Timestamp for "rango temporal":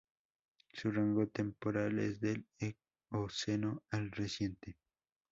0.91-1.99